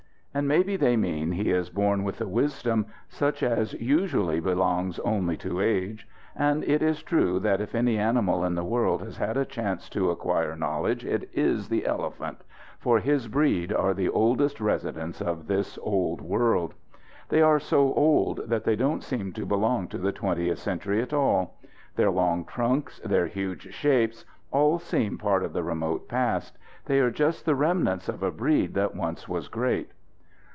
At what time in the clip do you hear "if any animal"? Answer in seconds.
7.59-8.45